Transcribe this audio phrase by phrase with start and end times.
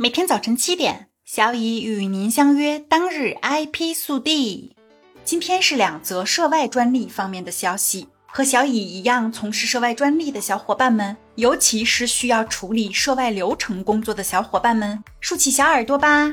[0.00, 4.76] 每天早晨七点，小乙与您相约当日 IP 速递。
[5.24, 8.06] 今天是两则涉外专利方面的消息。
[8.24, 16.32] 和小乙一样从事涉外专利的小伙伴们，尤其是需要处理涉外流程工作的小伙伴们，竖起小耳朵吧。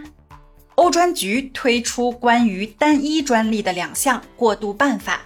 [0.76, 5.22] 欧专局推出关于单一专利的两项过渡办法。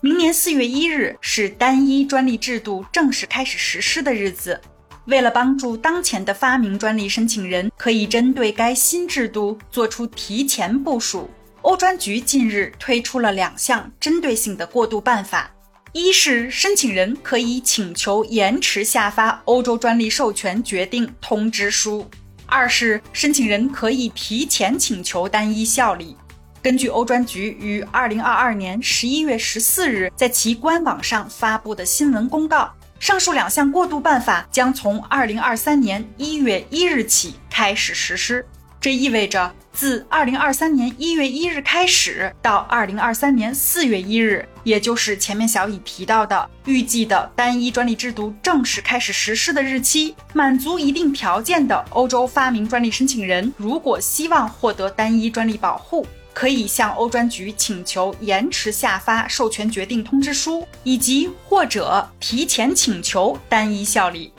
[0.00, 4.60] 明年四月一日是单一专利制度正式开始实施的日子。
[5.06, 11.28] 为了帮助当前的发明专利申请人可以针对该新制度做出提前部署，
[11.62, 15.50] 欧专局近日推出了两项针对性的过渡办法：
[15.92, 22.08] 一是申请人可以请求延迟下发欧洲专利授权决定通知书；
[22.46, 26.16] 二是申请人可以提前请求单一效力。
[26.62, 32.72] 根据欧专局于二零二二年十一月十四日在其官网上发布的新闻公告。
[33.02, 38.46] 上述两项过渡办法将从二零二三年一月一日起开始实施。
[38.80, 56.06] 这意味着，自二零二三年一月一日开始到二零二三年四月一日，也就是前面小乙提到的预计的单一专利制度正式开始实施的日期，满足一定条件的欧洲发明专利申请人，如果希望获得单一专利保护。
[56.34, 64.32] 可以向欧专局请求延迟下发授权决定通知书，以及或者提前请求单一效力。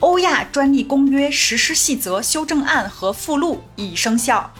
[0.00, 4.50] 欧亚专利公约实施细则修正案和附录已生效。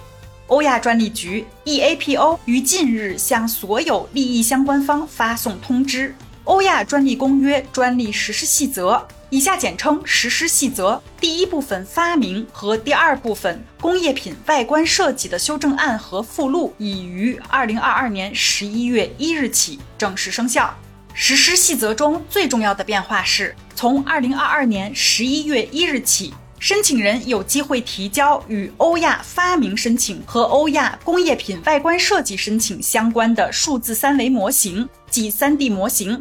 [0.48, 9.06] 欧亚专利局 （EAPO） 于近日向所有利益相关方发送通知：欧亚专利公约专利实施细则。
[9.32, 20.76] 以下简称实施细则第一部分发明和第二部分工业品外观设计的修正案和附录已于二零二二年十一月一日起正式生效。
[21.14, 36.20] 实施细则中最重要的变化是，从二零二二年十一月一日起，申请人有机会提交与欧亚发明申请和欧亚工业品外观设计申请相关的数字三维模型即三 D 模型。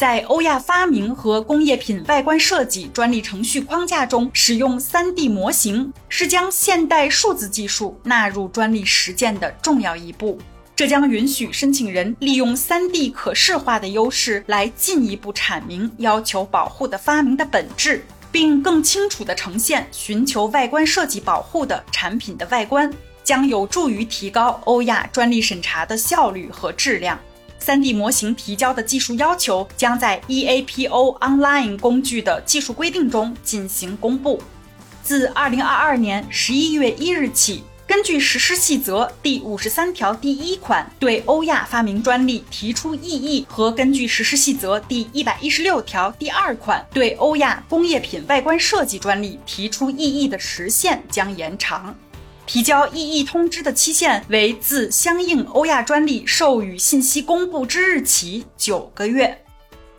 [0.00, 10.38] 在欧亚发明和工业品外观设计专利程序框架中使用 3D 模型，是将现代数字技术纳入专利实践的重要一步。
[10.74, 22.90] 这将允许申请人利用 3D 可视化的优势来进一步阐明要求保护的发明的本质，并更清楚地呈现寻求外观设计保护的产品的外观，
[23.22, 27.20] 将有助于提高欧亚专利审查的效率和质量。
[27.64, 34.42] 3D 模型提交的技术要求将在 EAPO Online 工具的技术规定中进行公布。
[35.02, 51.94] 自2022年11月1日起，根据实施细则第五十三条第一款对欧亚发明专利提出异议，和根据实施细则第一百一十六条第二款对欧亚工业品外观设计专利提出异议的时限将延长。
[52.52, 59.44] 提交异议通知的期限为自相应欧亚专利授予信息公布之日起九个月。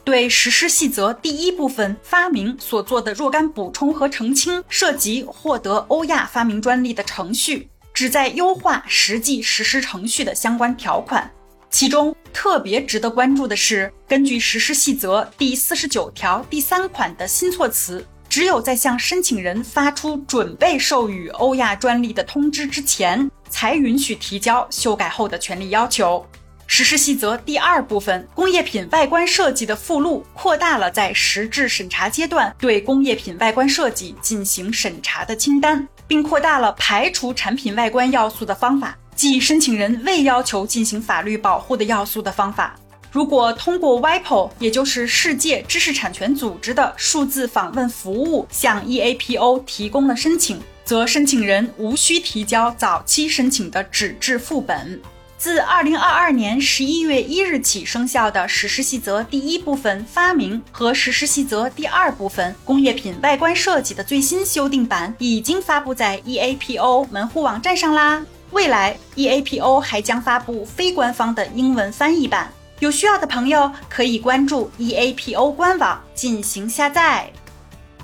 [0.04, 11.32] 对实施细则第一部分发明所做的若干补充和澄清，涉及获得欧亚发明专利的程序，旨在优化实际实施程序的相关条款。
[11.70, 18.06] 其中特别值得关注的是，根据实施细则第四十九条第三款的新措辞。
[18.32, 26.26] 只有在向申请人发出准备授予欧亚专利的通知之前，才允许提交修改后的权利要求。
[26.66, 42.80] 实施细则第二部分工业品外观设计的附录扩大了在实质审查阶段对工业品外观设计进行审查的清单，并扩大了排除产品外观要素的方法，即申请人未要求进行法律保护的要素的方法。
[43.12, 55.02] 如果通过 WIPO，也就是世界知识产权组织的数字访问服务向 EAPO 提供了申请，则申请人无需提交早期申请的纸质副本。
[55.38, 68.26] 自2022年11月1日起生效的实施细则第一部分发明和实施细则第二部分工业品外观设计的最新修订版已经发布在 EAPO 门户网站上啦。
[68.52, 72.54] 未来 EAPO 还将发布非官方的英文翻译版。
[72.82, 77.32] 有需要的朋友可以关注 EAPO 官网进行下载。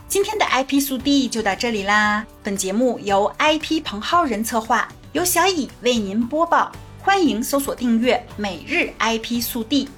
[0.08, 2.24] 今天的 IP 速递就到这里啦。
[2.44, 6.72] 本节目由 IP 彭浩人策划，由小乙为您播报。
[7.02, 9.90] 欢迎搜索订阅每日 IP 速递。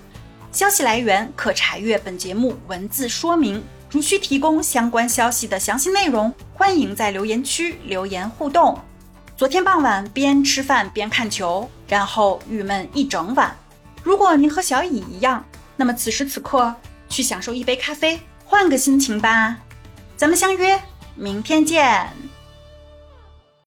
[0.54, 3.62] 消息来源可查阅本节目文字说明。
[3.92, 8.80] 如需提供相关消息的详细内容，欢迎在留言区留言互动。
[9.36, 13.54] 昨天傍晚边吃饭边看球，然后郁闷一整晚。
[14.04, 15.44] 如果您和小乙一样，
[15.76, 16.74] 那么此时此刻
[17.08, 19.58] 去享受一杯咖啡，换个心情吧。
[20.18, 20.82] 咱们相约
[21.16, 22.08] 明天见。